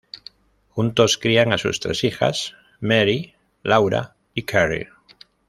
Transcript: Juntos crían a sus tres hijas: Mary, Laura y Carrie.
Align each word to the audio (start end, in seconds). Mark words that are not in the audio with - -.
Juntos 0.71 1.19
crían 1.19 1.53
a 1.53 1.59
sus 1.59 1.79
tres 1.79 2.03
hijas: 2.03 2.55
Mary, 2.79 3.35
Laura 3.61 4.15
y 4.33 4.41
Carrie. 4.41 4.89